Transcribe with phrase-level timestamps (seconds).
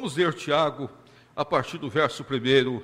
[0.00, 0.88] Vamos ler Tiago
[1.36, 2.82] a partir do verso 1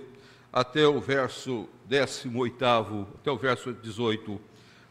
[0.53, 4.39] até o verso 18, até o verso 18.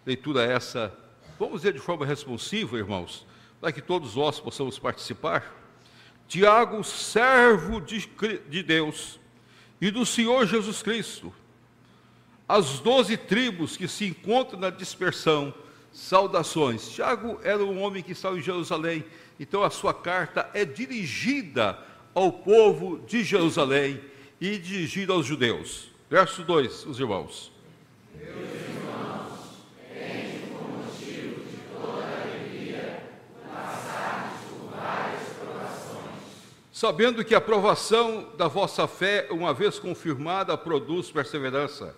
[0.04, 0.92] Leitura essa.
[1.38, 3.28] Vamos ler de forma responsiva, irmãos,
[3.62, 5.56] para que todos nós possamos participar.
[6.28, 8.10] Tiago, servo de,
[8.50, 9.20] de Deus
[9.80, 11.32] e do Senhor Jesus Cristo,
[12.50, 15.54] as doze tribos que se encontram na dispersão,
[15.92, 16.90] saudações.
[16.90, 19.06] Tiago era um homem que estava em Jerusalém,
[19.40, 24.00] então a sua carta é dirigida ao povo de Jerusalém
[24.42, 25.92] e dirigida aos judeus.
[26.10, 27.54] Verso 2, os irmãos.
[36.76, 41.96] sabendo que a aprovação da vossa fé, uma vez confirmada, produz perseverança.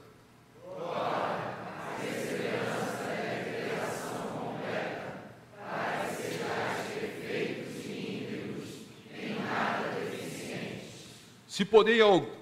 [11.57, 11.99] Se porém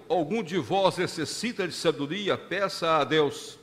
[0.10, 3.58] algum de vós necessita de sabedoria, peça a Deus,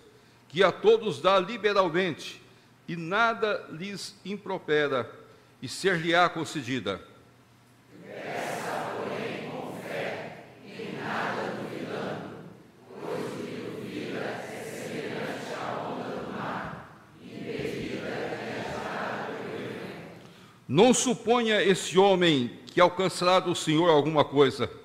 [0.48, 2.40] que a todos dá liberalmente,
[2.88, 5.12] e nada lhes impropera,
[5.60, 7.02] e ser-lhe-á concedida.
[8.96, 12.34] porém, com fé, e nada duvidando,
[13.02, 13.26] pois
[15.82, 16.96] onda do mar,
[20.66, 24.80] Não suponha esse homem que alcançará do Senhor alguma coisa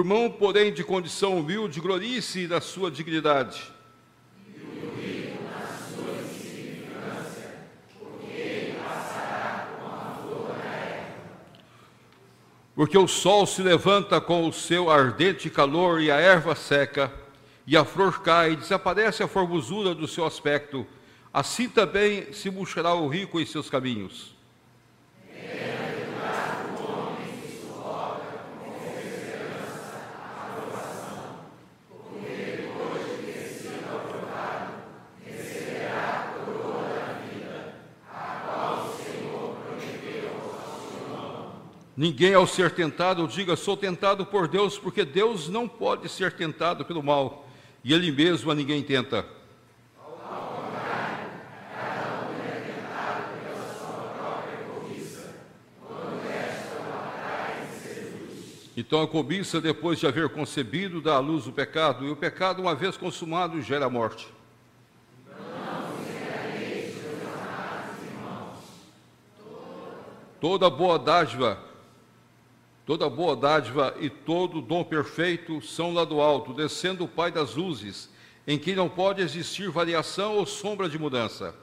[0.00, 3.62] irmão, porém, de condição humilde, glorie-se da sua dignidade.
[12.74, 17.12] Porque o sol se levanta com o seu ardente calor e a erva seca,
[17.66, 20.86] e a flor cai, e desaparece a formosura do seu aspecto,
[21.32, 24.34] assim também se murchará o rico em seus caminhos.
[42.00, 46.82] Ninguém, ao ser tentado, diga: sou tentado por Deus, porque Deus não pode ser tentado
[46.82, 47.46] pelo mal,
[47.84, 49.22] e Ele mesmo a ninguém tenta.
[58.74, 62.62] Então a cobiça, depois de haver concebido, dá à luz o pecado, e o pecado,
[62.62, 64.26] uma vez consumado, gera a morte.
[70.40, 71.68] Toda boa dádiva
[72.86, 77.54] Toda boa dádiva e todo dom perfeito são lá do alto, descendo o Pai das
[77.54, 78.10] luzes,
[78.46, 81.54] em que não pode existir variação ou sombra de mudança.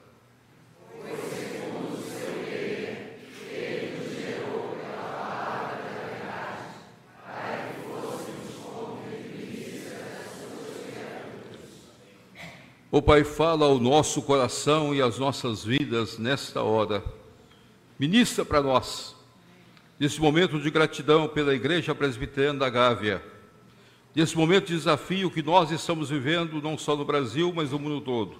[12.89, 17.03] O Pai fala ao nosso coração e às nossas vidas nesta hora.
[17.99, 19.16] Ministra para nós
[19.99, 23.23] nesse momento de gratidão pela Igreja Presbiteriana da Gávea,
[24.15, 28.01] nesse momento de desafio que nós estamos vivendo, não só no Brasil, mas no mundo
[28.01, 28.35] todo,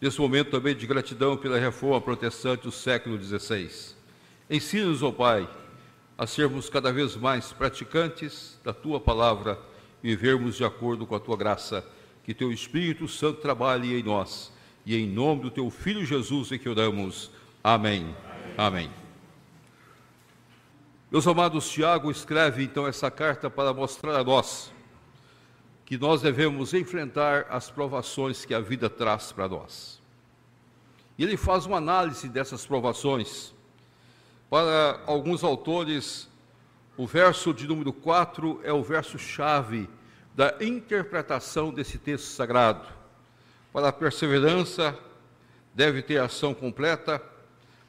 [0.00, 3.68] nesse momento também de gratidão pela reforma protestante do século XVI.
[4.48, 5.48] Ensina-nos, ó oh Pai,
[6.16, 9.58] a sermos cada vez mais praticantes da Tua palavra
[10.02, 11.84] e vivermos de acordo com a Tua graça.
[12.24, 14.52] Que Teu Espírito Santo trabalhe em nós.
[14.84, 17.30] E em nome do Teu Filho Jesus é que oramos.
[17.62, 18.14] Amém.
[18.56, 18.88] Amém.
[18.88, 18.99] Amém.
[21.10, 24.72] Meus amados, Tiago escreve então essa carta para mostrar a nós
[25.84, 30.00] que nós devemos enfrentar as provações que a vida traz para nós.
[31.18, 33.52] E ele faz uma análise dessas provações.
[34.48, 36.28] Para alguns autores,
[36.96, 39.90] o verso de número 4 é o verso chave
[40.32, 42.86] da interpretação desse texto sagrado.
[43.72, 44.96] Para a perseverança,
[45.74, 47.20] deve ter ação completa,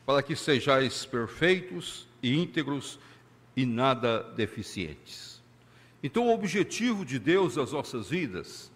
[0.07, 2.97] para que sejais perfeitos e íntegros
[3.61, 5.39] e nada deficientes.
[6.01, 8.71] Então, o objetivo de Deus nas nossas vidas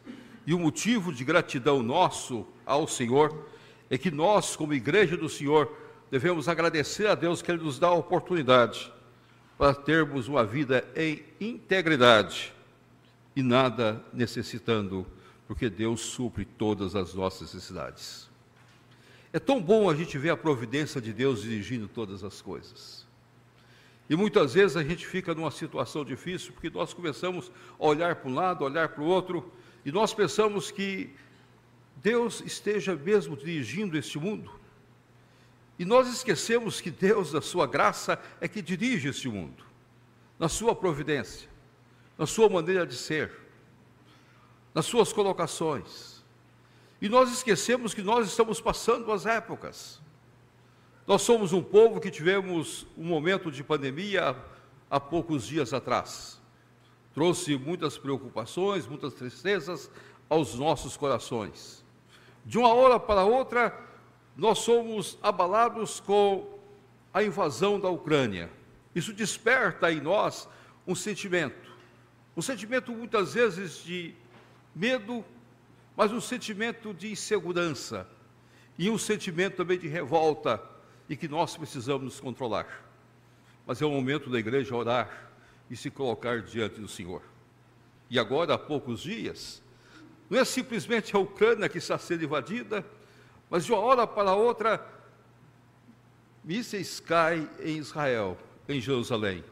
[0.46, 3.48] e o motivo de gratidão nosso ao Senhor
[3.90, 5.76] é que nós, como igreja do Senhor,
[6.12, 8.94] devemos agradecer a Deus que Ele nos dá a oportunidade
[9.58, 12.54] para termos uma vida em integridade
[13.36, 15.04] e nada necessitando,
[15.48, 18.30] porque Deus supre todas as nossas necessidades.
[19.34, 22.95] É tão bom a gente ver a providência de Deus dirigindo todas as coisas.
[24.10, 28.30] E muitas vezes a gente fica numa situação difícil porque nós começamos a olhar para
[28.30, 29.52] um lado, olhar para o outro,
[29.84, 31.14] e nós pensamos que
[31.98, 34.52] Deus esteja mesmo dirigindo este mundo.
[35.78, 39.64] E nós esquecemos que Deus, na sua graça, é que dirige este mundo,
[40.38, 41.50] na sua providência,
[42.18, 43.32] na sua maneira de ser,
[44.74, 46.24] nas suas colocações.
[47.02, 50.02] E nós esquecemos que nós estamos passando as épocas.
[51.08, 54.36] Nós somos um povo que tivemos um momento de pandemia
[54.90, 56.42] há poucos dias atrás.
[57.14, 59.92] Trouxe muitas preocupações, muitas tristezas
[60.28, 61.86] aos nossos corações.
[62.44, 63.80] De uma hora para outra,
[64.36, 66.58] nós somos abalados com
[67.14, 68.50] a invasão da Ucrânia.
[68.96, 70.50] Isso desperta em nós
[70.88, 71.72] um sentimento,
[72.36, 74.16] um sentimento muitas vezes de
[74.74, 75.24] medo,
[75.96, 78.08] mas um sentimento de insegurança
[78.76, 80.74] e um sentimento também de revolta
[81.10, 82.68] e que nós precisamos nos controlar.
[83.66, 85.32] Mas é o momento da igreja orar
[85.70, 87.22] e se colocar diante do Senhor.
[88.10, 89.62] E agora, há poucos dias,
[90.30, 92.86] não é simplesmente a Ucrânia que está sendo invadida,
[93.50, 94.86] mas de uma hora para outra,
[96.44, 98.38] mísseis caem em Israel,
[98.68, 99.44] em Jerusalém.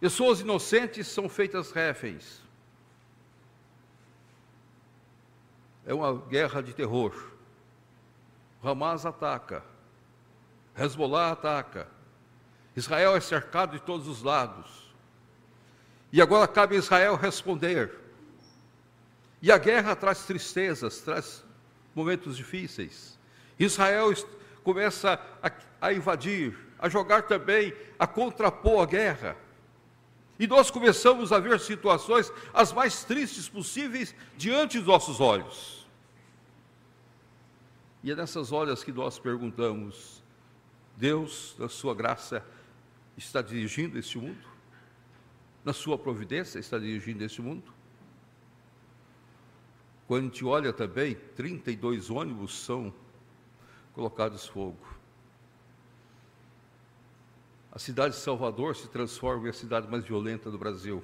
[0.00, 2.40] Pessoas inocentes são feitas reféns.
[5.86, 7.14] É uma guerra de terror.
[8.66, 9.62] Hamas ataca,
[10.76, 11.86] Hezbollah ataca,
[12.74, 14.92] Israel é cercado de todos os lados.
[16.12, 17.92] E agora cabe a Israel responder.
[19.40, 21.44] E a guerra traz tristezas, traz
[21.94, 23.18] momentos difíceis.
[23.58, 24.12] Israel
[24.64, 29.36] começa a, a invadir, a jogar também, a contrapor a guerra.
[30.38, 35.85] E nós começamos a ver situações as mais tristes possíveis diante dos nossos olhos.
[38.06, 40.22] E é nessas horas que nós perguntamos:
[40.96, 42.40] Deus, na Sua graça,
[43.16, 44.46] está dirigindo este mundo?
[45.64, 47.64] Na Sua providência, está dirigindo este mundo?
[50.06, 52.94] Quando a gente olha também, 32 ônibus são
[53.92, 54.86] colocados fogo.
[57.72, 61.02] A cidade de Salvador se transforma em a cidade mais violenta do Brasil.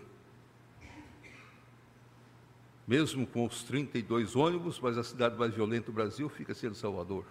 [2.93, 7.25] Mesmo com os 32 ônibus, mas a cidade mais violenta do Brasil fica sendo Salvador.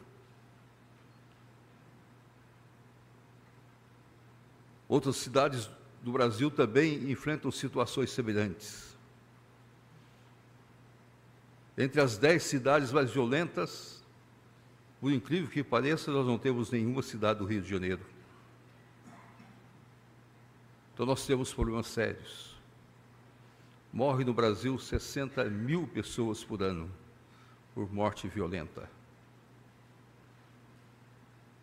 [4.90, 5.70] Outras cidades
[6.02, 8.98] do Brasil também enfrentam situações semelhantes.
[11.78, 14.04] Entre as dez cidades mais violentas,
[15.00, 18.04] por incrível que pareça, nós não temos nenhuma cidade do Rio de Janeiro.
[20.96, 22.51] Então nós temos problemas sérios.
[23.92, 26.90] Morre no Brasil 60 mil pessoas por ano
[27.74, 28.90] por morte violenta.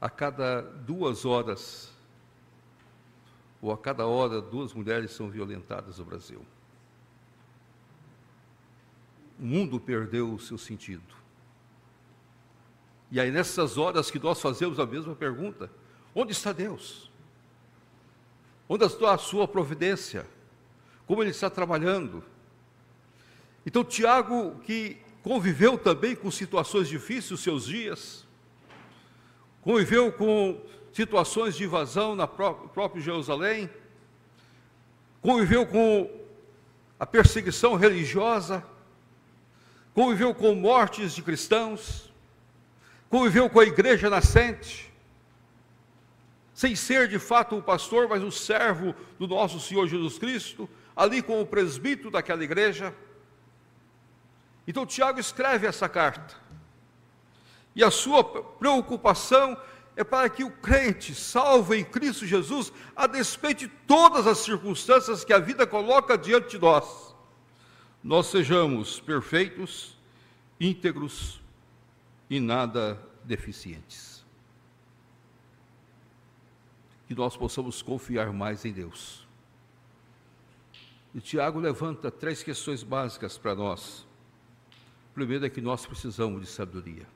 [0.01, 1.93] A cada duas horas,
[3.61, 6.45] ou a cada hora, duas mulheres são violentadas no Brasil
[9.39, 11.17] o mundo perdeu o seu sentido.
[13.11, 15.71] E aí, nessas horas que nós fazemos a mesma pergunta:
[16.15, 17.11] onde está Deus?
[18.69, 20.27] Onde está a sua providência?
[21.09, 22.23] Como Ele está trabalhando?
[23.65, 28.27] Então, Tiago, que conviveu também com situações difíceis os seus dias,
[29.63, 30.61] conviveu com
[30.93, 33.71] situações de invasão na própria Jerusalém,
[35.23, 36.11] conviveu com
[37.01, 38.63] a perseguição religiosa,
[39.95, 42.13] conviveu com mortes de cristãos,
[43.09, 44.93] conviveu com a igreja nascente,
[46.53, 51.23] sem ser de fato o pastor, mas o servo do nosso Senhor Jesus Cristo, ali
[51.23, 52.93] com o presbítero daquela igreja.
[54.67, 56.35] Então Tiago escreve essa carta.
[57.73, 59.57] E a sua preocupação
[59.95, 65.25] é para que o crente, salvo em Cristo Jesus, a despeito de todas as circunstâncias
[65.25, 67.15] que a vida coloca diante de nós,
[68.03, 69.97] nós sejamos perfeitos,
[70.59, 71.41] íntegros
[72.29, 74.25] e nada deficientes.
[77.07, 79.28] Que nós possamos confiar mais em Deus.
[81.15, 84.07] E Tiago levanta três questões básicas para nós.
[85.15, 87.07] Primeiro é que nós precisamos de sabedoria.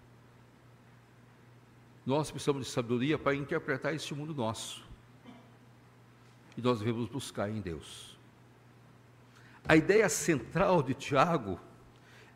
[2.04, 4.82] Nós precisamos de sabedoria para interpretar este mundo nosso.
[6.56, 8.18] E nós devemos buscar em Deus.
[9.66, 11.60] A ideia central de Tiago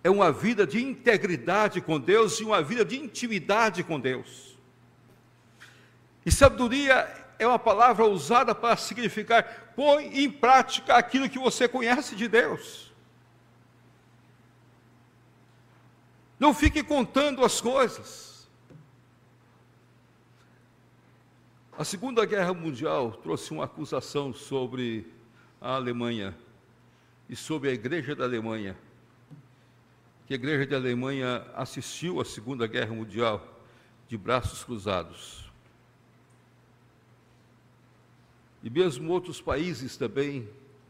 [0.04, 4.56] é uma vida de integridade com Deus e uma vida de intimidade com Deus.
[6.24, 12.16] E sabedoria é uma palavra usada para significar põe em prática aquilo que você conhece
[12.16, 12.92] de Deus.
[16.38, 18.48] Não fique contando as coisas.
[21.78, 25.06] A Segunda Guerra Mundial trouxe uma acusação sobre
[25.60, 26.34] a Alemanha
[27.28, 28.76] e sobre a igreja da Alemanha.
[30.26, 33.46] que a igreja da Alemanha assistiu à Segunda Guerra Mundial
[34.08, 35.45] de braços cruzados.
[38.66, 40.48] E mesmo outros países também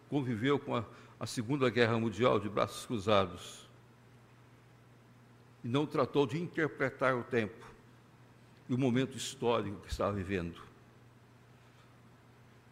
[0.08, 0.84] conviveu com a,
[1.20, 3.68] a Segunda Guerra Mundial de braços cruzados.
[5.62, 7.66] E não tratou de interpretar o tempo
[8.66, 10.58] e o momento histórico que estava vivendo.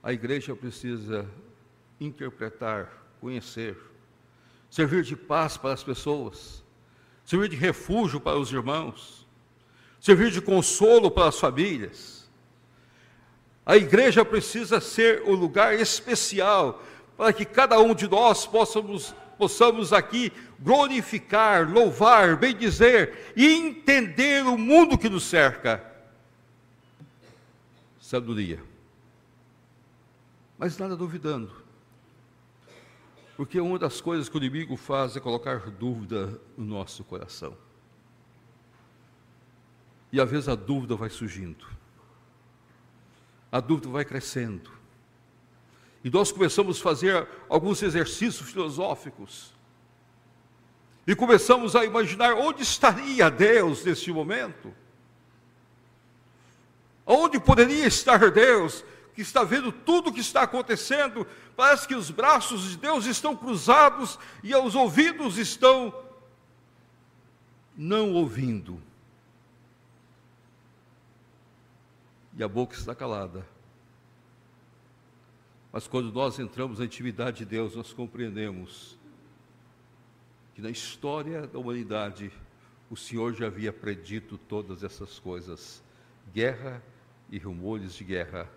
[0.02, 1.28] A igreja precisa
[2.00, 3.76] interpretar, conhecer,
[4.70, 6.64] servir de paz para as pessoas,
[7.26, 9.26] servir de refúgio para os irmãos,
[10.00, 12.23] servir de consolo para as famílias.
[13.66, 16.82] A igreja precisa ser o lugar especial
[17.16, 20.30] para que cada um de nós possamos, possamos aqui
[20.60, 25.82] glorificar, louvar, bendizer e entender o mundo que nos cerca.
[28.00, 28.62] Sabedoria.
[30.58, 31.50] Mas nada duvidando.
[33.36, 37.56] Porque uma das coisas que o inimigo faz é colocar dúvida no nosso coração.
[40.12, 41.66] E às vezes a dúvida vai surgindo.
[43.54, 44.68] A dúvida vai crescendo.
[46.02, 49.54] E nós começamos a fazer alguns exercícios filosóficos.
[51.06, 54.74] E começamos a imaginar onde estaria Deus neste momento.
[57.06, 58.84] Onde poderia estar Deus,
[59.14, 61.24] que está vendo tudo o que está acontecendo?
[61.54, 65.94] Parece que os braços de Deus estão cruzados e os ouvidos estão
[67.76, 68.82] não ouvindo.
[72.36, 73.46] E a boca está calada.
[75.72, 78.98] Mas quando nós entramos na intimidade de Deus, nós compreendemos
[80.54, 82.30] que na história da humanidade
[82.88, 85.82] o Senhor já havia predito todas essas coisas
[86.32, 86.82] guerra
[87.30, 88.48] e rumores de guerra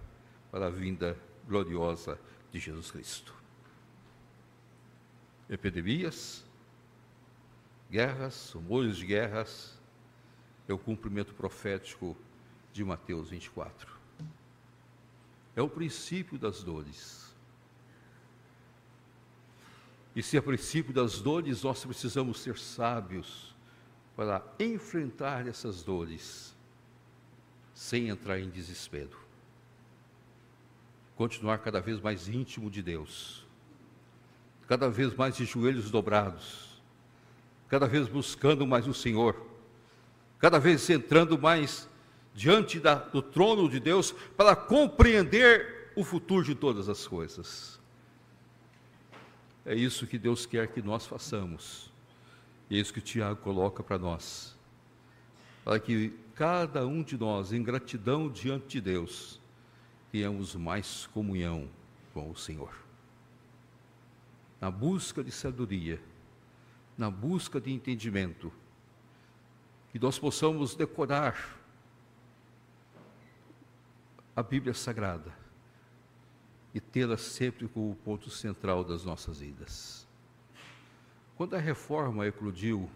[0.51, 1.17] para a vinda
[1.47, 2.19] gloriosa
[2.51, 3.33] de Jesus Cristo.
[5.49, 6.45] Epidemias,
[7.89, 9.79] guerras, rumores de guerras,
[10.67, 12.15] é o cumprimento profético
[12.73, 13.97] de Mateus 24
[15.57, 17.35] é o princípio das dores.
[20.15, 23.55] E se é princípio das dores, nós precisamos ser sábios
[24.15, 26.55] para enfrentar essas dores
[27.73, 29.17] sem entrar em desespero.
[31.15, 33.43] Continuar cada vez mais íntimo de Deus,
[34.67, 36.79] cada vez mais de joelhos dobrados,
[37.67, 39.43] cada vez buscando mais o Senhor,
[40.37, 41.89] cada vez entrando mais
[42.37, 47.79] diante da, do trono de Deus para compreender o futuro de todas as coisas.
[49.65, 51.91] É isso que Deus quer que nós façamos.
[52.69, 54.55] E é isso que o Tiago coloca para nós.
[55.65, 59.41] Para que cada um de nós, em gratidão diante de Deus,
[60.11, 61.67] tenhamos mais comunhão
[62.13, 62.71] com o Senhor.
[64.61, 65.99] Na busca de sabedoria,
[66.95, 68.53] na busca de entendimento,
[69.91, 71.57] que nós possamos decorar
[74.37, 75.33] a Bíblia Sagrada
[76.71, 80.07] e tê-la sempre como ponto central das nossas vidas.
[81.35, 82.87] Quando a reforma eclodiu,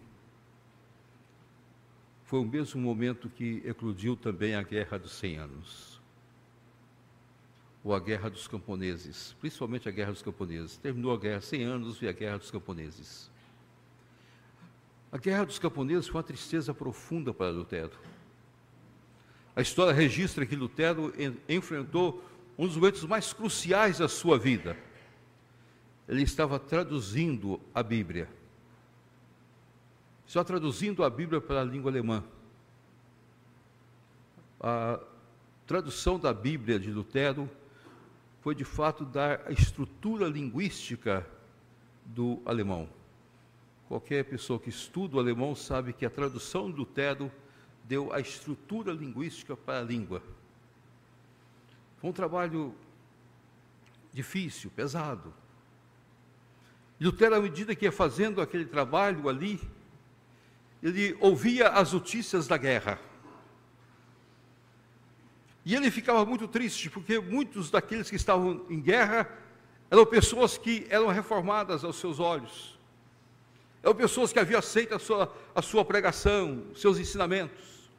[2.26, 6.00] foi o mesmo momento que eclodiu também a Guerra dos Cem Anos,
[7.82, 10.76] ou a Guerra dos Camponeses, principalmente a Guerra dos Camponeses.
[10.76, 13.28] Terminou a Guerra 100 anos e a Guerra dos Camponeses.
[15.10, 17.98] A Guerra dos Camponeses foi uma tristeza profunda para Lutero
[19.54, 21.12] a história registra que Lutero
[21.48, 22.24] enfrentou
[22.56, 24.76] um dos momentos mais cruciais da sua vida.
[26.08, 28.28] Ele estava traduzindo a Bíblia.
[30.26, 32.24] Estava traduzindo a Bíblia para a língua alemã.
[34.58, 34.98] A
[35.66, 37.50] tradução da Bíblia de Lutero
[38.40, 41.26] foi de fato dar a estrutura linguística
[42.06, 42.88] do alemão.
[43.86, 47.30] Qualquer pessoa que estuda o alemão sabe que a tradução de Lutero
[47.84, 50.22] deu a estrutura linguística para a língua.
[51.98, 52.74] Foi um trabalho
[54.12, 55.32] difícil, pesado.
[57.00, 59.60] Lutero, à medida que ia fazendo aquele trabalho ali,
[60.82, 62.98] ele ouvia as notícias da guerra.
[65.64, 69.28] E ele ficava muito triste, porque muitos daqueles que estavam em guerra
[69.90, 72.78] eram pessoas que eram reformadas aos seus olhos.
[73.82, 77.90] Eram pessoas que haviam aceito a sua, a sua pregação, seus ensinamentos.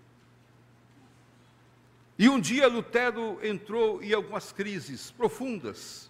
[2.17, 6.09] E um dia Lutero entrou em algumas crises profundas.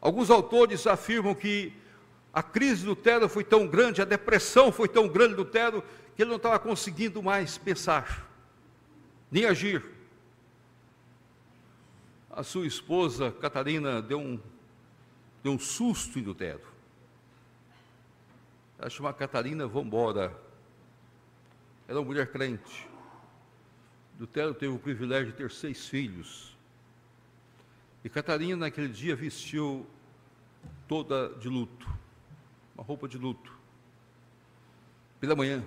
[0.00, 1.72] Alguns autores afirmam que
[2.32, 5.82] a crise de Lutero foi tão grande, a depressão foi tão grande de Lutero,
[6.14, 8.28] que ele não estava conseguindo mais pensar,
[9.30, 9.84] nem agir.
[12.30, 14.40] A sua esposa, Catarina, deu um,
[15.42, 16.75] deu um susto em Lutero.
[18.78, 20.36] Ela chama Catarina Vambora.
[21.88, 22.88] Era uma mulher crente.
[24.18, 26.56] Lutero teve o privilégio de ter seis filhos.
[28.04, 29.86] E Catarina, naquele dia, vestiu
[30.88, 31.88] toda de luto,
[32.74, 33.52] uma roupa de luto,
[35.20, 35.64] pela manhã.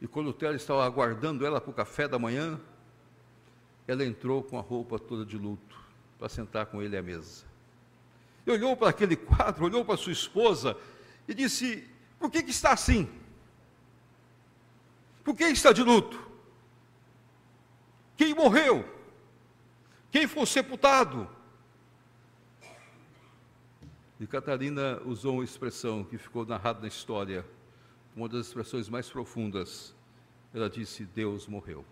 [0.00, 2.60] E quando Lutero estava aguardando ela para o café da manhã,
[3.86, 5.78] ela entrou com a roupa toda de luto
[6.18, 7.51] para sentar com ele à mesa.
[8.46, 10.76] Olhou para aquele quadro, olhou para sua esposa
[11.28, 13.08] e disse: Por que, que está assim?
[15.22, 16.20] Por que está de luto?
[18.16, 18.84] Quem morreu?
[20.10, 21.28] Quem foi sepultado?
[24.20, 27.44] E Catarina usou uma expressão que ficou narrada na história,
[28.14, 29.94] uma das expressões mais profundas.
[30.52, 31.84] Ela disse: Deus morreu.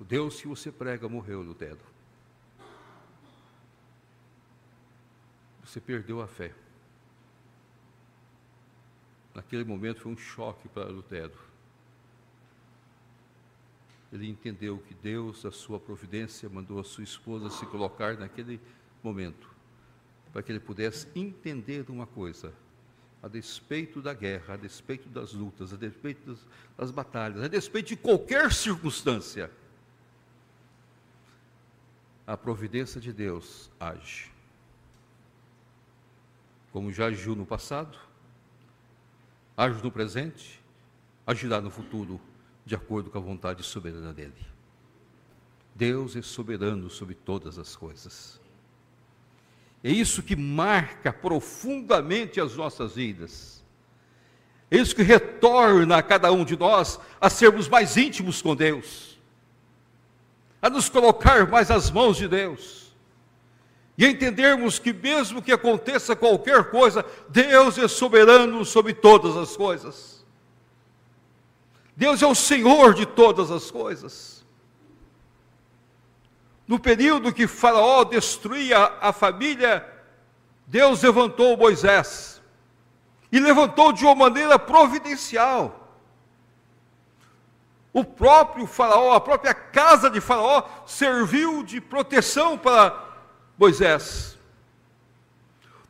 [0.00, 1.93] O Deus que você prega morreu, Lutero.
[5.74, 6.52] Você perdeu a fé.
[9.34, 11.36] Naquele momento foi um choque para Lutero.
[14.12, 18.60] Ele entendeu que Deus, a sua providência, mandou a sua esposa se colocar naquele
[19.02, 19.50] momento,
[20.32, 22.54] para que ele pudesse entender uma coisa:
[23.20, 26.46] a despeito da guerra, a despeito das lutas, a despeito das,
[26.78, 29.50] das batalhas, a despeito de qualquer circunstância,
[32.24, 34.33] a providência de Deus age.
[36.74, 37.96] Como já agiu no passado,
[39.56, 40.60] age no presente,
[41.24, 42.20] agirá no futuro,
[42.66, 44.34] de acordo com a vontade soberana dele.
[45.72, 48.40] Deus é soberano sobre todas as coisas.
[49.84, 53.62] É isso que marca profundamente as nossas vidas.
[54.68, 59.16] É isso que retorna a cada um de nós a sermos mais íntimos com Deus,
[60.60, 62.83] a nos colocar mais às mãos de Deus
[63.96, 70.24] e entendermos que, mesmo que aconteça qualquer coisa, Deus é soberano sobre todas as coisas.
[71.96, 74.44] Deus é o Senhor de todas as coisas.
[76.66, 79.86] No período que Faraó destruía a família,
[80.66, 82.42] Deus levantou Moisés
[83.30, 85.84] e levantou de uma maneira providencial.
[87.92, 93.03] O próprio Faraó, a própria casa de Faraó, serviu de proteção para
[93.58, 94.34] Moisés.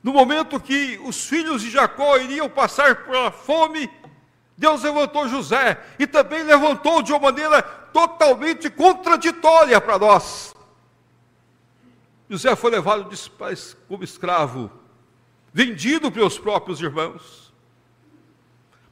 [0.03, 3.91] No momento que os filhos de Jacó iriam passar pela fome,
[4.57, 10.55] Deus levantou José e também levantou de uma maneira totalmente contraditória para nós.
[12.29, 13.09] José foi levado
[13.89, 14.71] como escravo,
[15.53, 17.53] vendido pelos próprios irmãos.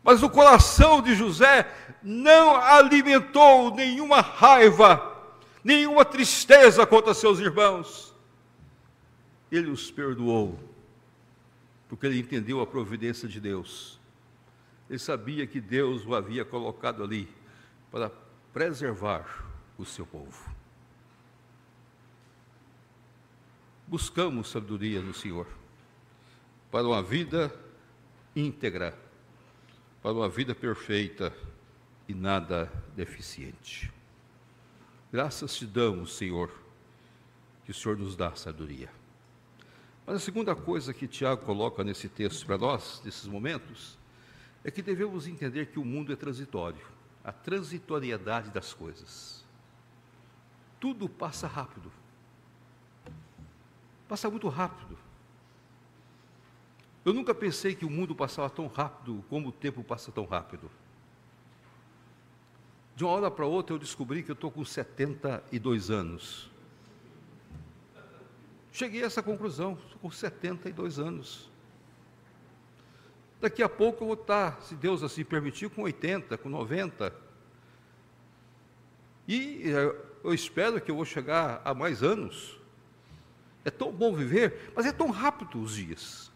[0.03, 1.71] Mas o coração de José
[2.03, 5.15] não alimentou nenhuma raiva,
[5.63, 8.12] nenhuma tristeza contra seus irmãos
[9.53, 10.59] ele os perdoou,
[11.87, 14.01] porque ele entendeu a providência de Deus.
[14.89, 17.29] Ele sabia que Deus o havia colocado ali
[17.91, 18.11] para
[18.51, 20.51] preservar o seu povo.
[23.87, 25.47] Buscamos sabedoria no Senhor
[26.71, 27.55] para uma vida
[28.35, 28.99] íntegra,
[30.03, 31.31] para uma vida perfeita
[32.09, 33.93] e nada deficiente.
[35.13, 36.51] Graças te damos, Senhor,
[37.67, 39.02] que o Senhor nos dá sabedoria.
[40.07, 43.99] Mas a segunda coisa que Tiago coloca nesse texto para nós, nesses momentos,
[44.65, 46.85] é que devemos entender que o mundo é transitório,
[47.25, 49.45] a transitoriedade das coisas.
[50.81, 51.91] Tudo passa rápido.
[54.09, 54.99] Passa muito rápido.
[57.05, 60.71] Eu nunca pensei que o mundo passava tão rápido como o tempo passa tão rápido.
[62.95, 66.52] De uma hora para outra eu descobri que eu estou com 72 anos.
[68.73, 71.51] Cheguei a essa conclusão, com 72 anos.
[73.39, 77.13] Daqui a pouco eu vou estar, se Deus assim permitir, com 80, com 90.
[79.29, 82.59] E eh, eu espero que eu vou chegar a mais anos.
[83.65, 86.33] É tão bom viver, mas é tão rápido os dias.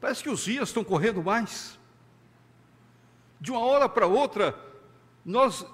[0.00, 1.78] Parece que os dias estão correndo mais.
[3.40, 4.58] De uma hora para outra,
[5.24, 5.64] nós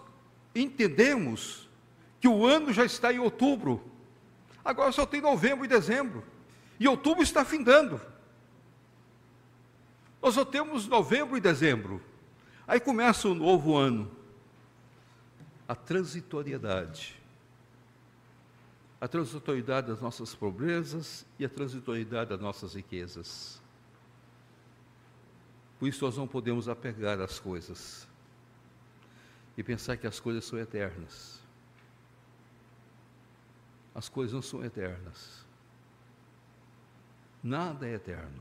[0.55, 1.69] entendemos
[2.21, 3.83] que o ano já está em outubro.
[4.65, 6.25] Agora só tem novembro e dezembro.
[6.79, 8.01] E outubro está findando.
[10.21, 12.03] Nós só temos novembro e dezembro.
[12.67, 14.11] Aí começa o novo ano.
[15.67, 17.21] A transitoriedade.
[19.01, 23.61] A transitoriedade das nossas pobrezas e a transitoriedade das nossas riquezas.
[25.79, 28.09] Por isso nós não podemos apegar às coisas
[29.57, 31.39] e pensar que as coisas são eternas
[33.99, 35.45] as coisas não são eternas.
[37.43, 38.41] Nada é eterno.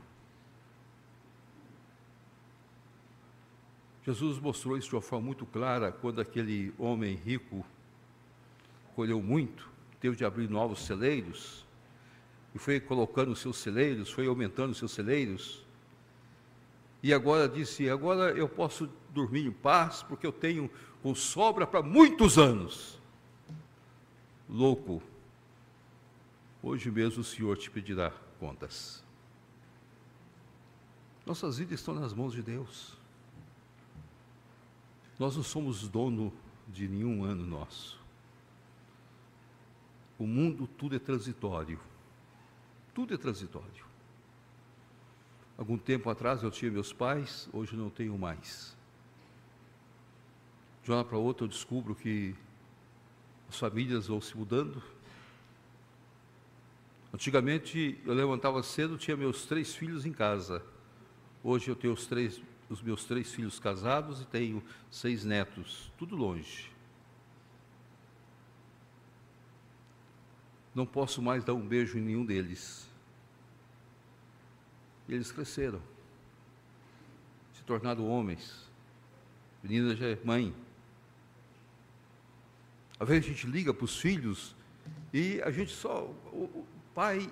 [4.04, 7.66] Jesus mostrou isso de uma forma muito clara quando aquele homem rico
[8.94, 9.68] colheu muito,
[9.98, 11.66] teve de abrir novos celeiros,
[12.54, 15.66] e foi colocando os seus celeiros, foi aumentando os seus celeiros.
[17.02, 20.70] E agora disse: Agora eu posso dormir em paz, porque eu tenho
[21.02, 22.96] com sobra para muitos anos.
[24.48, 25.02] Louco,
[26.62, 29.04] hoje mesmo o Senhor te pedirá contas.
[31.26, 32.96] Nossas vidas estão nas mãos de Deus.
[35.18, 36.32] Nós não somos dono
[36.66, 37.98] de nenhum ano nosso.
[40.18, 41.78] O mundo tudo é transitório.
[42.94, 43.86] Tudo é transitório.
[45.56, 48.76] Algum tempo atrás eu tinha meus pais, hoje não tenho mais.
[50.82, 52.34] De uma hora para outra eu descubro que
[53.48, 54.82] as famílias vão se mudando.
[57.12, 60.62] Antigamente eu levantava cedo, tinha meus três filhos em casa.
[61.42, 66.14] Hoje eu tenho os, três, os meus três filhos casados e tenho seis netos, tudo
[66.14, 66.70] longe.
[70.74, 72.88] Não posso mais dar um beijo em nenhum deles.
[75.08, 75.80] Eles cresceram,
[77.54, 78.68] se tornaram homens.
[79.62, 80.54] Menina já é mãe.
[83.00, 84.54] Às vezes a gente liga para os filhos
[85.12, 86.12] e a gente só.
[86.98, 87.30] Pai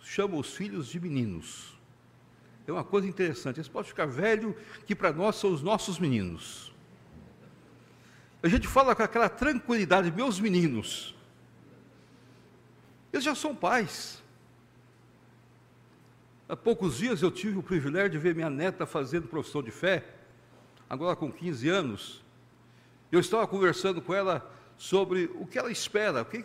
[0.00, 1.76] chama os filhos de meninos.
[2.68, 3.56] É uma coisa interessante.
[3.56, 6.72] Eles podem ficar velho, que para nós são os nossos meninos.
[8.44, 11.16] A gente fala com aquela tranquilidade, meus meninos.
[13.12, 14.22] Eles já são pais.
[16.48, 20.04] Há poucos dias eu tive o privilégio de ver minha neta fazendo profissão de fé,
[20.88, 22.24] agora com 15 anos.
[23.10, 26.22] Eu estava conversando com ela sobre o que ela espera.
[26.22, 26.44] O que,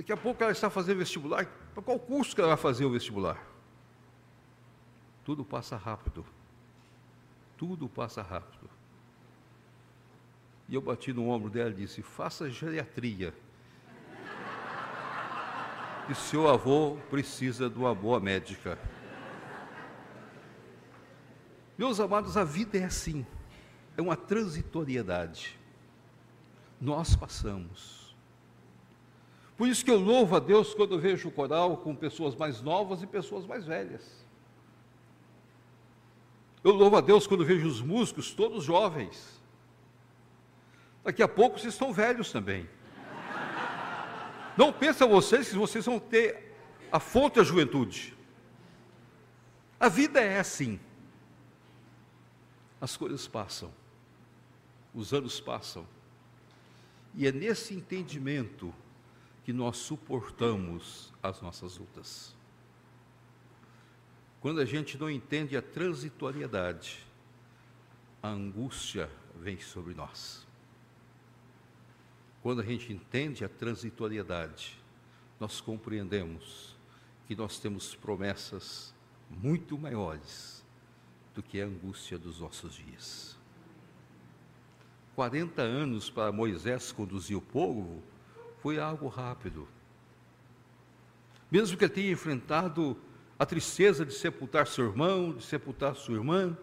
[0.00, 1.44] daqui a pouco ela está fazendo vestibular.
[1.74, 3.38] Para qual curso que ela vai fazer o vestibular?
[5.22, 6.24] Tudo passa rápido.
[7.58, 8.70] Tudo passa rápido.
[10.66, 13.34] E eu bati no ombro dela e disse: faça geriatria
[16.06, 18.78] que seu avô precisa de uma boa médica.
[21.76, 23.26] Meus amados, a vida é assim,
[23.98, 25.58] é uma transitoriedade.
[26.80, 27.99] Nós passamos.
[29.60, 32.62] Por isso que eu louvo a Deus quando eu vejo o coral com pessoas mais
[32.62, 34.24] novas e pessoas mais velhas.
[36.64, 39.38] Eu louvo a Deus quando vejo os músicos todos jovens.
[41.04, 42.66] Daqui a pouco vocês estão velhos também.
[44.56, 46.56] Não pensam vocês que vocês vão ter
[46.90, 48.16] a fonte da juventude.
[49.78, 50.80] A vida é assim.
[52.80, 53.70] As coisas passam,
[54.94, 55.86] os anos passam,
[57.14, 58.74] e é nesse entendimento
[59.44, 62.34] que nós suportamos as nossas lutas.
[64.40, 67.06] Quando a gente não entende a transitoriedade,
[68.22, 70.46] a angústia vem sobre nós.
[72.42, 74.78] Quando a gente entende a transitoriedade,
[75.38, 76.74] nós compreendemos
[77.26, 78.94] que nós temos promessas
[79.30, 80.64] muito maiores
[81.34, 83.38] do que a angústia dos nossos dias.
[85.14, 88.02] 40 anos para Moisés conduzir o povo
[88.62, 89.66] foi algo rápido.
[91.50, 92.96] Mesmo que ele tenha enfrentado
[93.38, 96.56] a tristeza de sepultar seu irmão, de sepultar sua irmã,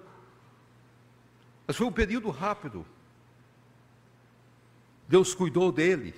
[1.65, 2.85] mas foi um período rápido.
[5.07, 6.15] Deus cuidou dele.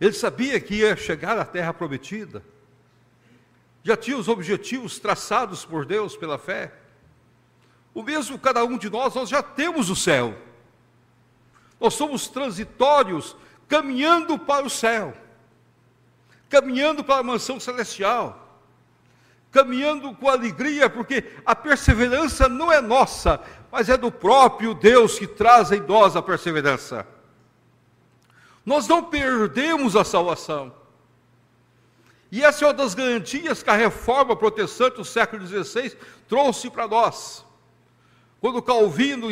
[0.00, 2.42] Ele sabia que ia chegar à terra prometida.
[3.84, 6.72] Já tinha os objetivos traçados por Deus pela fé.
[7.94, 10.36] O mesmo cada um de nós, nós já temos o céu.
[11.80, 13.36] Nós somos transitórios,
[13.70, 15.14] caminhando para o céu,
[16.48, 18.60] caminhando para a mansão celestial,
[19.52, 25.26] caminhando com alegria, porque a perseverança não é nossa, mas é do próprio Deus que
[25.26, 27.06] traz em nós a perseverança.
[28.66, 30.74] Nós não perdemos a salvação.
[32.32, 35.96] E essa é uma das garantias que a reforma protestante do século XVI
[36.28, 37.44] trouxe para nós.
[38.40, 39.28] Quando Calvino,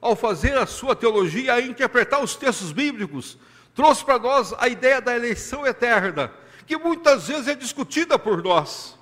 [0.00, 3.38] ao fazer a sua teologia, a interpretar os textos bíblicos,
[3.74, 6.32] trouxe para nós a ideia da eleição eterna,
[6.66, 8.98] que muitas vezes é discutida por nós.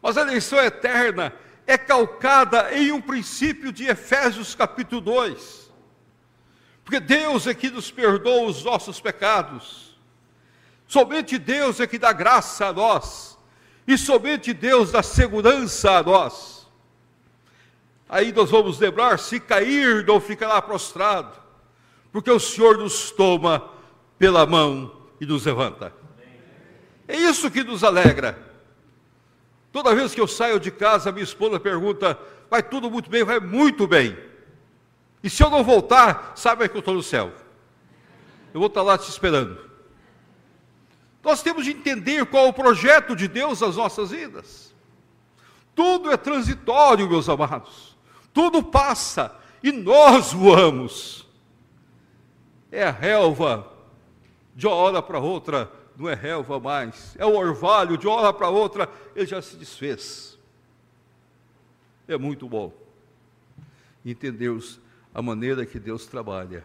[0.00, 1.32] Mas a eleição eterna
[1.66, 5.62] é calcada em um princípio de Efésios capítulo 2
[6.84, 9.96] porque Deus é que nos perdoa os nossos pecados.
[10.86, 13.38] Somente Deus é que dá graça a nós.
[13.86, 16.68] E somente Deus dá segurança a nós.
[18.08, 21.41] Aí nós vamos lembrar: se cair, não ficará prostrado,
[22.12, 23.70] porque o Senhor nos toma
[24.18, 25.92] pela mão e nos levanta.
[27.08, 28.38] É isso que nos alegra.
[29.72, 32.18] Toda vez que eu saio de casa, minha esposa pergunta:
[32.50, 34.16] vai tudo muito bem, vai muito bem.
[35.22, 37.32] E se eu não voltar, sabe que eu estou no céu.
[38.52, 39.58] Eu vou estar lá te esperando.
[41.22, 44.74] Nós temos de entender qual é o projeto de Deus nas nossas vidas.
[45.74, 47.96] Tudo é transitório, meus amados.
[48.34, 51.26] Tudo passa e nós voamos.
[52.72, 53.70] É a relva,
[54.56, 57.14] de uma hora para outra, não é relva mais.
[57.16, 60.36] É o orvalho, de uma hora para outra, ele já se desfez.
[62.08, 62.72] É muito bom
[64.04, 64.80] entendermos
[65.14, 66.64] a maneira que Deus trabalha,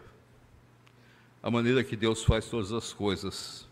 [1.40, 3.68] a maneira que Deus faz todas as coisas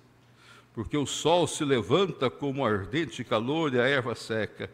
[0.77, 4.71] porque o sol se levanta como ardente calor e a erva seca,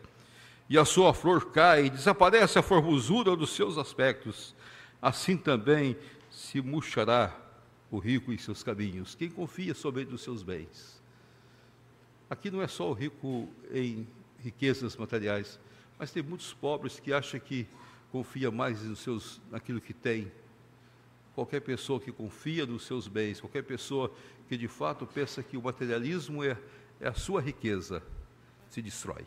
[0.68, 4.53] e a sua flor cai, e desaparece a formosura dos seus aspectos.
[5.01, 5.96] Assim também
[6.29, 7.33] se murchará
[7.93, 11.01] o rico em seus caminhos, quem confia somente nos seus bens.
[12.31, 15.61] Aqui não é só o rico em riquezas materiais,
[15.99, 17.69] mas tem muitos pobres que acham que
[18.11, 20.33] confia mais nos seus, naquilo que tem.
[21.35, 24.11] Qualquer pessoa que confia nos seus bens, qualquer pessoa
[24.49, 26.59] que de fato pensa que o materialismo é,
[26.99, 28.03] é a sua riqueza,
[28.71, 29.27] se destrói.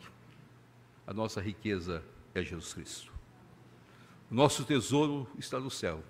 [1.06, 2.02] A nossa riqueza
[2.34, 3.12] é Jesus Cristo.
[4.28, 6.02] O nosso tesouro está no céu.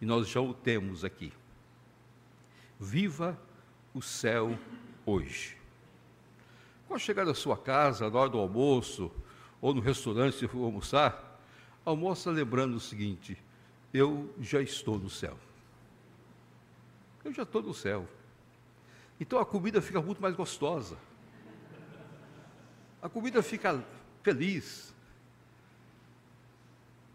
[0.00, 1.32] E nós já o temos aqui.
[2.78, 3.38] Viva
[3.92, 4.58] o céu
[5.06, 5.56] hoje.
[6.86, 9.10] Quando chegar na sua casa, na hora do almoço,
[9.60, 11.40] ou no restaurante, se for almoçar,
[11.84, 13.36] almoça lembrando o seguinte:
[13.92, 15.38] eu já estou no céu.
[17.24, 18.06] Eu já estou no céu.
[19.18, 20.98] Então a comida fica muito mais gostosa.
[23.00, 23.84] A comida fica
[24.22, 24.93] feliz.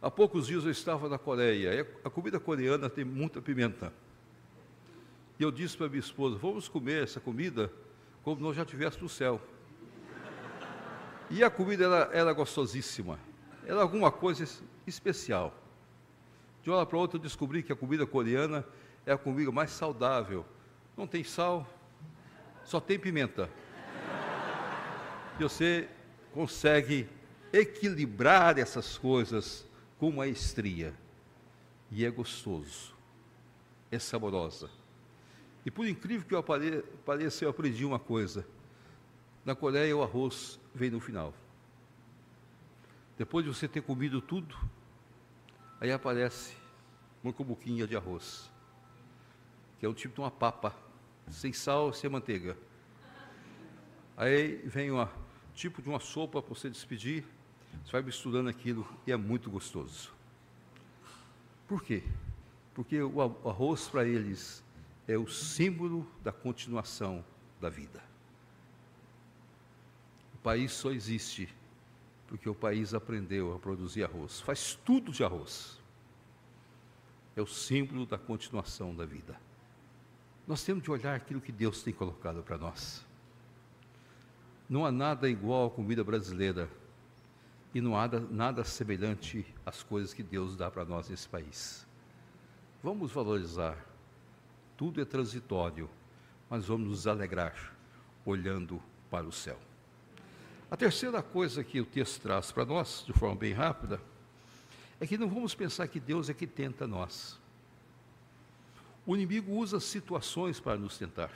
[0.01, 1.85] Há poucos dias eu estava na Coreia.
[2.05, 3.91] A comida coreana tem muita pimenta.
[5.37, 7.71] E eu disse para minha esposa: vamos comer essa comida
[8.23, 9.41] como nós já estivéssemos no céu.
[11.29, 13.19] E a comida era, era gostosíssima.
[13.65, 14.47] Era alguma coisa
[14.87, 15.53] especial.
[16.63, 18.65] De uma hora para outra eu descobri que a comida coreana
[19.05, 20.45] é a comida mais saudável.
[20.95, 21.67] Não tem sal,
[22.63, 23.49] só tem pimenta.
[25.37, 25.89] E você
[26.33, 27.07] consegue
[27.51, 29.68] equilibrar essas coisas
[29.99, 30.93] com maestria.
[31.91, 32.95] E é gostoso,
[33.91, 34.69] é saborosa.
[35.65, 36.43] E por incrível que eu
[37.05, 38.47] pareça, eu aprendi uma coisa.
[39.45, 41.33] Na Coreia, o arroz vem no final.
[43.17, 44.55] Depois de você ter comido tudo,
[45.79, 46.55] aí aparece
[47.23, 48.49] uma cubuquinha de arroz
[49.79, 50.75] que é o tipo de uma papa,
[51.31, 52.57] sem sal, sem manteiga.
[54.17, 55.07] Aí vem um
[55.55, 57.25] tipo de uma sopa para você despedir,
[57.83, 60.11] você vai misturando aquilo e é muito gostoso.
[61.67, 62.03] Por quê?
[62.73, 64.63] Porque o arroz para eles
[65.07, 67.23] é o símbolo da continuação
[67.59, 68.01] da vida.
[70.35, 71.53] O país só existe
[72.27, 74.39] porque o país aprendeu a produzir arroz.
[74.39, 75.79] Faz tudo de arroz.
[77.35, 79.35] É o símbolo da continuação da vida.
[80.47, 83.03] Nós temos de olhar aquilo que Deus tem colocado para nós.
[84.69, 86.69] Não há nada igual à comida brasileira
[87.73, 91.85] e não há nada semelhante às coisas que Deus dá para nós nesse país.
[92.83, 93.77] Vamos valorizar.
[94.75, 95.89] Tudo é transitório,
[96.49, 97.73] mas vamos nos alegrar
[98.25, 99.59] olhando para o céu.
[100.71, 103.99] A terceira coisa que o texto traz para nós, de forma bem rápida,
[104.99, 107.39] é que não vamos pensar que Deus é que tenta nós.
[109.05, 111.31] O inimigo usa situações para nos tentar.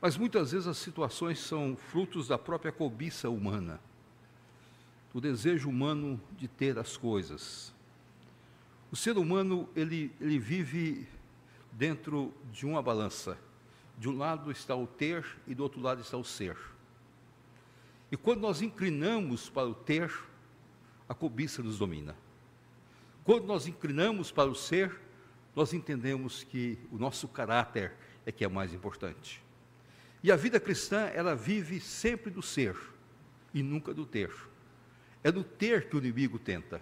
[0.00, 3.80] Mas muitas vezes as situações são frutos da própria cobiça humana,
[5.12, 7.72] do desejo humano de ter as coisas.
[8.90, 11.06] O ser humano, ele, ele vive
[11.72, 13.38] dentro de uma balança.
[13.98, 16.56] De um lado está o ter e do outro lado está o ser.
[18.10, 20.12] E quando nós inclinamos para o ter,
[21.08, 22.16] a cobiça nos domina.
[23.24, 24.98] Quando nós inclinamos para o ser,
[25.54, 27.92] nós entendemos que o nosso caráter
[28.24, 29.42] é que é mais importante.
[30.22, 32.76] E a vida cristã, ela vive sempre do ser
[33.52, 34.30] e nunca do ter.
[35.22, 36.80] É no ter que o inimigo tenta.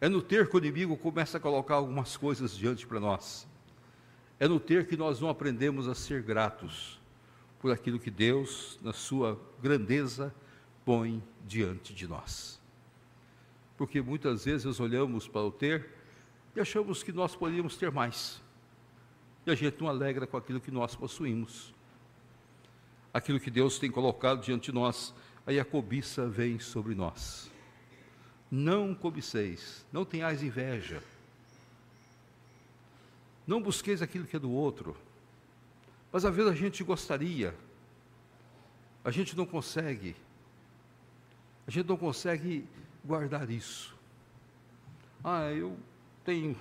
[0.00, 3.46] É no ter que o inimigo começa a colocar algumas coisas diante para nós.
[4.40, 7.00] É no ter que nós não aprendemos a ser gratos
[7.60, 10.34] por aquilo que Deus, na sua grandeza,
[10.84, 12.60] põe diante de nós.
[13.76, 15.88] Porque muitas vezes nós olhamos para o ter
[16.56, 18.42] e achamos que nós poderíamos ter mais.
[19.46, 21.72] E a gente não alegra com aquilo que nós possuímos.
[23.14, 25.14] Aquilo que Deus tem colocado diante de nós,
[25.46, 27.50] aí a cobiça vem sobre nós.
[28.50, 31.02] Não cobiceis, não tenhais inveja.
[33.46, 34.96] Não busqueis aquilo que é do outro.
[36.12, 37.54] Mas às vezes a gente gostaria,
[39.04, 40.14] a gente não consegue.
[41.66, 42.68] A gente não consegue
[43.04, 43.94] guardar isso.
[45.24, 45.76] Ah, eu
[46.24, 46.56] tenho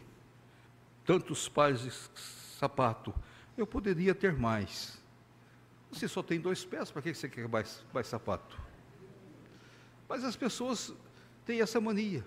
[1.05, 1.91] tantos pares de
[2.59, 3.13] sapato,
[3.57, 5.00] eu poderia ter mais.
[5.91, 8.59] Você só tem dois pés, para que você quer mais, mais sapato?
[10.07, 10.93] Mas as pessoas
[11.45, 12.23] têm essa mania.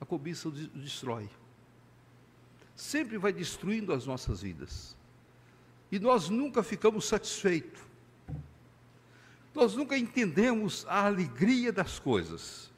[0.00, 1.28] A cobiça destrói.
[2.74, 4.96] Sempre vai destruindo as nossas vidas.
[5.90, 7.80] E nós nunca ficamos satisfeitos.
[9.54, 12.72] Nós nunca entendemos a alegria das coisas.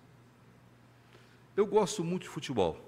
[1.57, 2.81] Eu gosto muito de futebol.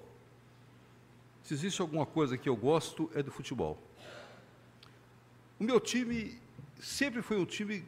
[1.41, 3.81] Se existe alguma coisa que eu gosto, é do futebol.
[5.59, 6.39] O meu time
[6.79, 7.83] sempre foi um time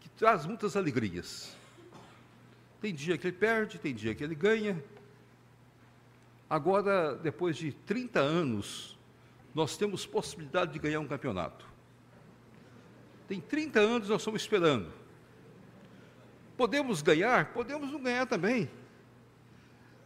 [0.00, 1.56] que traz muitas alegrias.
[2.80, 4.82] Tem dia que ele perde, tem dia que ele ganha.
[6.48, 8.98] Agora, depois de 30 anos,
[9.54, 11.66] nós temos possibilidade de ganhar um campeonato.
[13.28, 14.92] Tem 30 anos nós estamos esperando.
[16.56, 17.52] Podemos ganhar?
[17.52, 18.68] Podemos não ganhar também.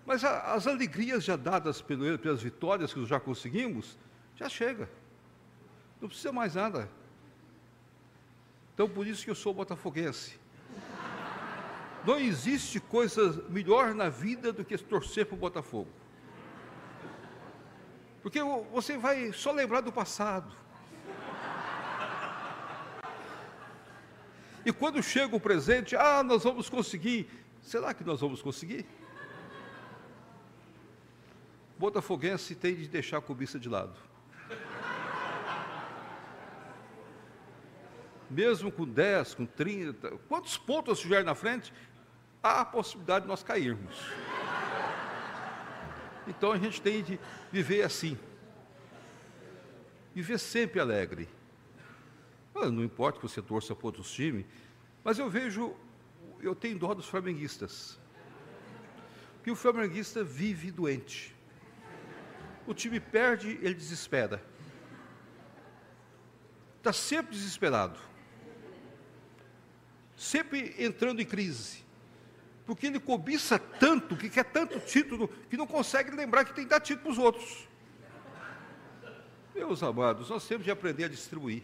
[0.07, 3.99] Mas a, as alegrias já dadas pelo, pelas vitórias que já conseguimos,
[4.37, 4.89] já chega.
[6.05, 6.87] Não precisa mais nada.
[8.75, 10.39] Então, por isso que eu sou botafoguense.
[12.05, 15.89] Não existe coisa melhor na vida do que torcer para o Botafogo.
[18.21, 18.39] Porque
[18.71, 20.55] você vai só lembrar do passado.
[24.63, 27.31] E quando chega o presente, ah, nós vamos conseguir.
[27.63, 28.85] Será que nós vamos conseguir?
[31.79, 34.13] Botafoguense tem de deixar a cobiça de lado.
[38.35, 41.73] Mesmo com 10, com 30, quantos pontos estiver na frente,
[42.43, 43.97] há a possibilidade de nós cairmos.
[46.27, 47.21] Então a gente tem de
[47.53, 48.19] viver assim.
[50.13, 51.29] Viver sempre alegre.
[52.53, 54.45] Não importa que você torça para outros times,
[55.05, 55.73] mas eu vejo,
[56.41, 58.01] eu tenho dó dos flamenguistas.
[59.45, 61.33] Que o flamenguista vive doente.
[62.67, 64.43] O time perde, ele desespera.
[66.79, 68.14] Está sempre desesperado.
[70.25, 71.85] Sempre entrando em crise
[72.65, 76.71] porque ele cobiça tanto, que quer tanto título, que não consegue lembrar que tem que
[76.71, 77.69] dar título para os outros.
[79.55, 81.63] Meus amados, nós temos de aprender a distribuir.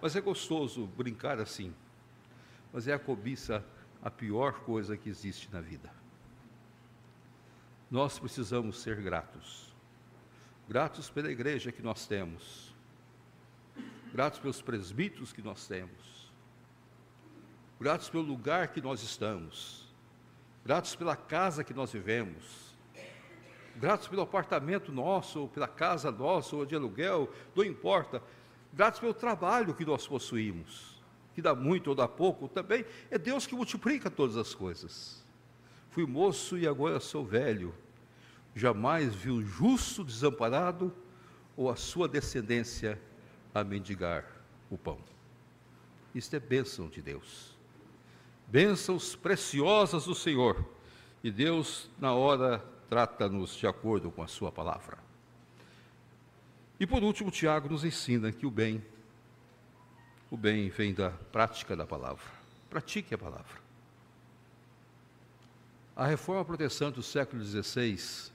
[0.00, 1.74] Mas é gostoso brincar assim.
[2.72, 3.62] Mas é a cobiça
[4.02, 5.92] a pior coisa que existe na vida.
[7.90, 9.74] Nós precisamos ser gratos.
[10.66, 12.74] Gratos pela igreja que nós temos.
[14.10, 16.19] Gratos pelos presbíteros que nós temos
[17.80, 19.88] gratos pelo lugar que nós estamos,
[20.62, 22.76] gratos pela casa que nós vivemos,
[23.76, 28.22] gratos pelo apartamento nosso, ou pela casa nossa, ou de aluguel, não importa,
[28.70, 31.02] gratos pelo trabalho que nós possuímos,
[31.34, 35.24] que dá muito ou dá pouco, também é Deus que multiplica todas as coisas.
[35.88, 37.74] Fui moço e agora sou velho,
[38.54, 40.94] jamais vi o justo desamparado
[41.56, 43.00] ou a sua descendência
[43.54, 44.26] a mendigar
[44.68, 44.98] o pão.
[46.14, 47.49] Isto é bênção de Deus
[48.50, 50.64] bênçãos preciosas do Senhor.
[51.22, 54.98] E Deus, na hora, trata-nos de acordo com a Sua palavra.
[56.78, 58.84] E por último, Tiago nos ensina que o bem,
[60.30, 62.24] o bem vem da prática da palavra.
[62.68, 63.60] Pratique a palavra.
[65.94, 68.30] A reforma protestante do século XVI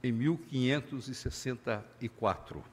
[0.01, 2.63] em 1564.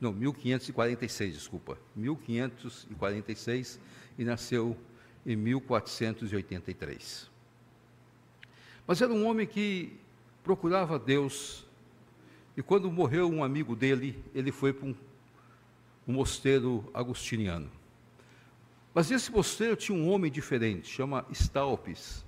[0.00, 1.78] Não, 1546, desculpa.
[1.94, 3.78] 1546
[4.18, 4.76] e nasceu
[5.24, 7.30] em 1483.
[8.84, 9.96] Mas era um homem que
[10.42, 11.64] procurava Deus
[12.56, 14.96] e quando morreu um amigo dele, ele foi para um,
[16.08, 17.70] um mosteiro agustiniano.
[18.94, 22.24] Mas esse mosteiro tinha um homem diferente, chama Stalpes.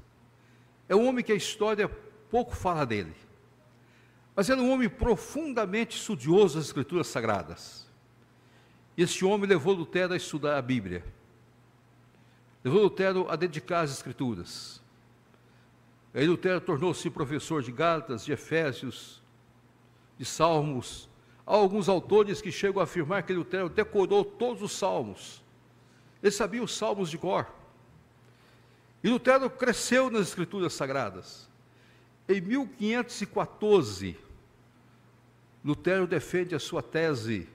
[0.89, 1.89] É um homem que a história
[2.31, 3.15] pouco fala dele.
[4.35, 7.87] Mas era um homem profundamente estudioso das Escrituras Sagradas.
[8.97, 11.05] E esse homem levou Lutero a estudar a Bíblia.
[12.63, 14.83] levou Lutero a dedicar as Escrituras.
[16.15, 19.23] Aí Lutero tornou-se professor de Gálatas, de Efésios,
[20.17, 21.11] de Salmos.
[21.47, 25.44] Há alguns autores que chegam a afirmar que Lutero decorou todos os salmos.
[26.25, 27.47] Ele sabia os salmos de cor.
[29.03, 31.47] E Lutero cresceu nas Escrituras Sagradas.
[32.27, 34.17] Em 1514,
[35.63, 37.47] Lutero defende a sua tese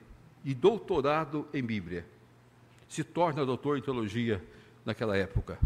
[0.44, 2.06] de doutorado em Bíblia.
[2.88, 4.46] Se torna doutor em teologia
[4.86, 5.58] naquela época.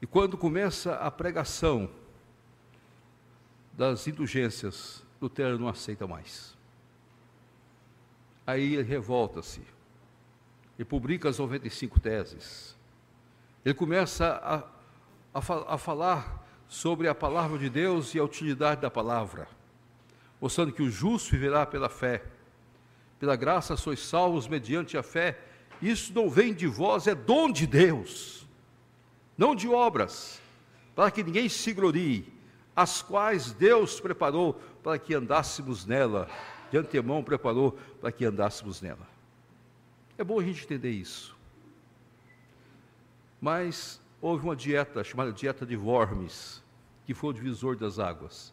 [0.00, 1.90] E quando começa a pregação
[3.74, 6.56] das indulgências, Lutero não aceita mais.
[8.46, 9.60] Aí ele revolta-se.
[10.80, 12.74] Ele publica as 95 teses.
[13.64, 18.90] Ele começa a, a, a falar sobre a palavra de Deus e a utilidade da
[18.90, 19.46] palavra,
[20.40, 22.24] mostrando que o justo viverá pela fé.
[23.18, 25.38] Pela graça sois salvos mediante a fé.
[25.82, 28.40] Isso não vem de vós, é dom de Deus
[29.40, 30.38] não de obras,
[30.94, 32.30] para que ninguém se glorie,
[32.76, 34.52] as quais Deus preparou
[34.82, 36.28] para que andássemos nela,
[36.70, 39.08] de antemão preparou para que andássemos nela.
[40.20, 41.36] É bom a gente entender isso.
[43.40, 46.62] Mas houve uma dieta chamada dieta de Worms,
[47.06, 48.52] que foi o divisor das águas,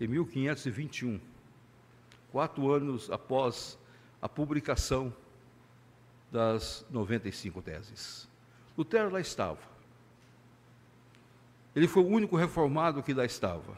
[0.00, 1.18] em 1521,
[2.30, 3.78] quatro anos após
[4.20, 5.12] a publicação
[6.30, 8.28] das 95 teses.
[8.76, 9.78] Lutero lá estava
[11.78, 13.76] ele foi o único reformado que lá estava.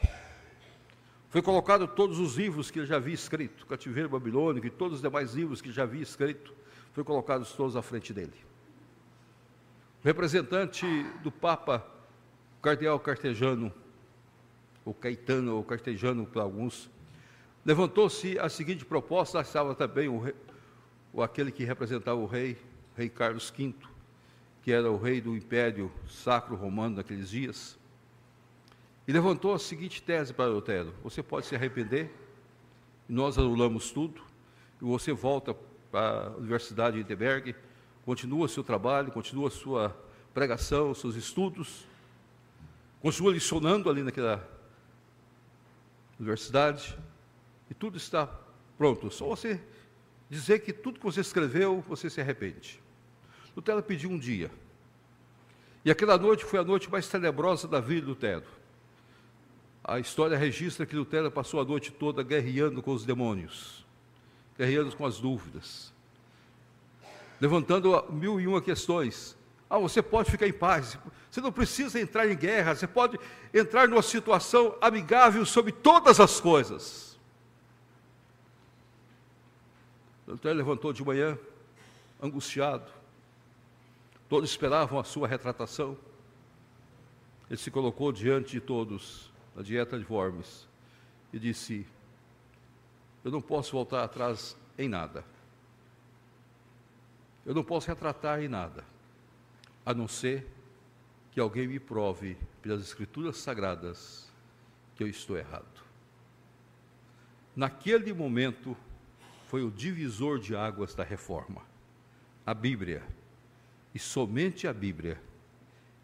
[1.29, 5.01] Foi colocado todos os livros que ele já havia escrito, Cativeiro Babilônico e todos os
[5.01, 6.51] demais livros que já havia escrito,
[6.93, 8.33] foi colocados todos à frente dele.
[10.03, 10.85] O representante
[11.23, 11.85] do Papa,
[12.57, 13.71] o cardeal cartejano,
[14.83, 16.89] ou caetano, ou cartejano para alguns,
[17.63, 20.35] levantou-se a seguinte proposta, estava também o, rei,
[21.13, 22.57] o aquele que representava o rei,
[22.93, 23.75] o rei Carlos V,
[24.63, 27.79] que era o rei do Império Sacro Romano naqueles dias.
[29.07, 32.11] E levantou a seguinte tese para Lutero: você pode se arrepender,
[33.07, 34.21] nós anulamos tudo,
[34.81, 35.55] e você volta
[35.93, 37.55] a Universidade de Wittenberg,
[38.05, 39.95] continua seu trabalho, continua sua
[40.33, 41.85] pregação, seus estudos,
[43.01, 44.47] continua licionando ali naquela
[46.19, 46.97] universidade,
[47.69, 48.29] e tudo está
[48.77, 49.09] pronto.
[49.09, 49.61] Só você
[50.29, 52.81] dizer que tudo que você escreveu, você se arrepende.
[53.55, 54.51] Lutero pediu um dia.
[55.83, 58.45] E aquela noite foi a noite mais tenebrosa da vida de Lutero.
[59.83, 63.85] A história registra que Lutero passou a noite toda guerreando com os demônios,
[64.57, 65.93] guerreando com as dúvidas,
[67.39, 69.37] levantando mil e uma questões.
[69.69, 70.97] Ah, você pode ficar em paz,
[71.29, 73.17] você não precisa entrar em guerra, você pode
[73.53, 77.17] entrar numa situação amigável sobre todas as coisas.
[80.27, 81.37] Lutero levantou de manhã,
[82.21, 82.89] angustiado,
[84.29, 85.97] todos esperavam a sua retratação.
[87.49, 90.67] Ele se colocou diante de todos na dieta de Worms,
[91.33, 91.85] e disse:
[93.23, 95.23] Eu não posso voltar atrás em nada.
[97.45, 98.83] Eu não posso retratar em nada,
[99.85, 100.47] a não ser
[101.31, 104.29] que alguém me prove pelas Escrituras Sagradas
[104.95, 105.81] que eu estou errado.
[107.55, 108.77] Naquele momento,
[109.47, 111.61] foi o divisor de águas da reforma.
[112.45, 113.03] A Bíblia,
[113.93, 115.21] e somente a Bíblia,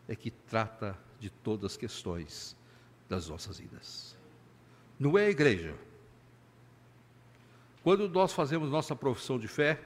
[0.08, 2.56] é que trata de todas as questões
[3.08, 4.18] das nossas vidas.
[5.00, 5.76] Não é a igreja.
[7.88, 9.80] Quando nós fazemos nossa profissão de fé,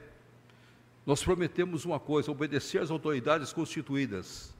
[1.06, 4.52] nós prometemos uma coisa: obedecer às autoridades constituídas.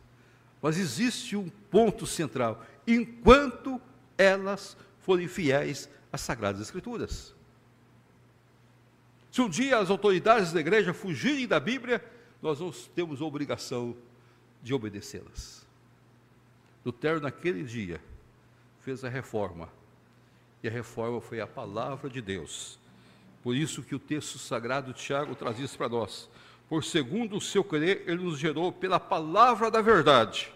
[0.63, 3.81] Mas existe um ponto central: enquanto
[4.17, 7.35] elas forem fiéis às Sagradas Escrituras.
[9.33, 12.01] Se um dia as autoridades da igreja fugirem da Bíblia,
[12.41, 13.97] nós não temos a obrigação
[14.63, 15.67] de obedecê-las.
[16.85, 18.01] Lutero, naquele dia,
[18.83, 19.69] fez a reforma.
[20.63, 22.81] E a reforma foi a palavra de Deus.
[23.43, 26.31] Por isso que o texto sagrado de Tiago traz isso para nós.
[26.69, 30.53] Por segundo o seu querer, ele nos gerou pela palavra da verdade,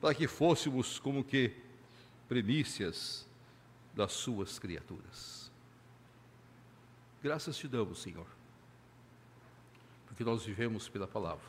[0.00, 1.52] para que fôssemos como que
[2.28, 3.26] primícias
[3.94, 5.50] das suas criaturas.
[7.22, 8.26] Graças te damos, Senhor,
[10.06, 11.48] porque nós vivemos pela palavra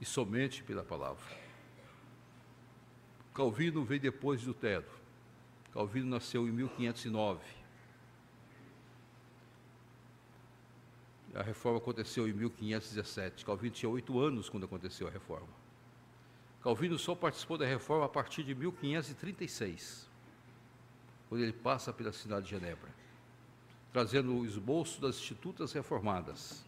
[0.00, 1.24] e somente pela palavra.
[3.34, 4.86] Calvino veio depois de Lutero.
[5.72, 7.57] Calvino nasceu em 1509.
[11.38, 13.44] A reforma aconteceu em 1517.
[13.44, 15.46] Calvino tinha oito anos quando aconteceu a reforma.
[16.60, 20.08] Calvino só participou da reforma a partir de 1536,
[21.28, 22.90] quando ele passa pela cidade de Genebra,
[23.92, 26.64] trazendo o esboço das institutas reformadas.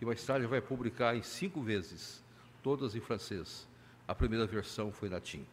[0.00, 2.20] e mais tarde vai publicar em cinco vezes,
[2.64, 3.68] todas em francês.
[4.08, 5.46] A primeira versão foi em latim.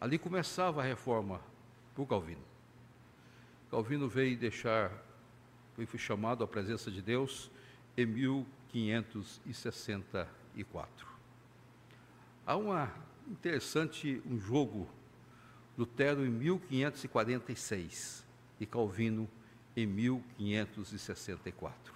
[0.00, 1.40] Ali começava a reforma
[1.94, 2.44] por Calvino.
[3.70, 4.90] Calvino veio deixar,
[5.84, 7.50] foi chamado à presença de Deus
[7.96, 11.06] em 1564.
[12.46, 12.90] Há uma
[13.28, 14.88] interessante um jogo
[15.76, 18.24] Lutero em 1546
[18.58, 19.28] e Calvino
[19.76, 21.94] em 1564.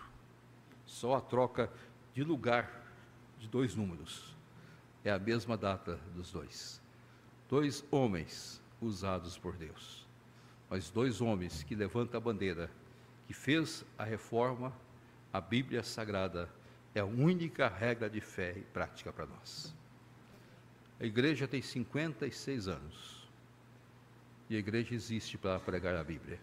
[0.85, 1.73] Só a troca
[2.13, 2.85] de lugar
[3.39, 4.37] de dois números.
[5.03, 6.79] É a mesma data dos dois.
[7.49, 10.07] Dois homens usados por Deus.
[10.69, 12.71] Mas dois homens que levantam a bandeira,
[13.31, 14.73] que fez a reforma,
[15.33, 16.51] a Bíblia Sagrada
[16.93, 19.73] é a única regra de fé e prática para nós.
[20.99, 23.31] A igreja tem 56 anos.
[24.49, 26.41] E a igreja existe para pregar a Bíblia,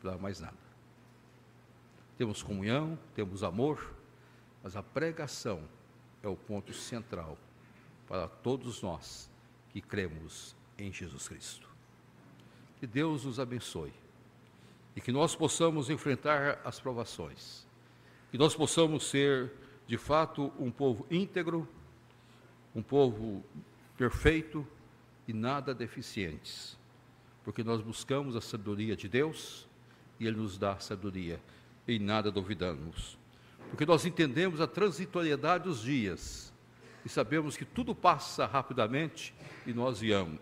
[0.00, 0.56] para mais nada.
[2.16, 3.94] Temos comunhão, temos amor,
[4.62, 5.62] mas a pregação
[6.22, 7.36] é o ponto central
[8.08, 9.28] para todos nós
[9.68, 11.68] que cremos em Jesus Cristo.
[12.80, 13.92] Que Deus nos abençoe
[14.96, 17.66] e que nós possamos enfrentar as provações,
[18.30, 19.52] que nós possamos ser,
[19.86, 21.68] de fato, um povo íntegro,
[22.74, 23.44] um povo
[23.96, 24.66] perfeito
[25.26, 26.78] e nada deficientes,
[27.44, 29.66] porque nós buscamos a sabedoria de Deus
[30.18, 31.40] e Ele nos dá a sabedoria,
[31.86, 33.18] e nada duvidamos,
[33.70, 36.52] porque nós entendemos a transitoriedade dos dias
[37.04, 39.34] e sabemos que tudo passa rapidamente
[39.66, 40.38] e nós viamos,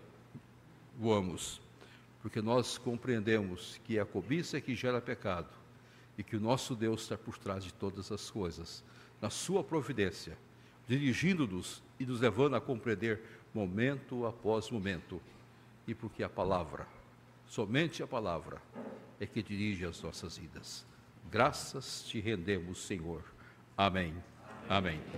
[0.97, 1.61] voamos,
[2.23, 5.49] porque nós compreendemos que é a cobiça que gera pecado
[6.17, 8.81] e que o nosso Deus está por trás de todas as coisas,
[9.21, 10.37] na Sua providência,
[10.87, 13.21] dirigindo-nos e nos levando a compreender
[13.53, 15.21] momento após momento,
[15.85, 16.87] e porque a palavra,
[17.45, 18.61] somente a palavra,
[19.19, 20.85] é que dirige as nossas vidas.
[21.29, 23.21] Graças te rendemos, Senhor.
[23.75, 24.15] Amém.
[24.69, 25.03] Amém.